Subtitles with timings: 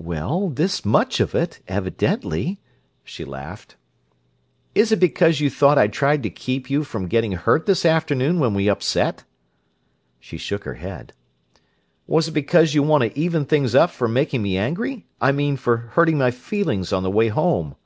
[0.00, 2.58] "Well, this much of it—evidently!"
[3.04, 3.76] she laughed.
[4.74, 8.40] "Is it because you thought I tried to keep you from getting hurt this afternoon
[8.40, 9.22] when we upset?"
[10.18, 11.12] She shook her head.
[12.08, 15.76] "Was it because you want to even things up for making me angry—I mean, for
[15.76, 17.76] hurting my feelings on the way home?"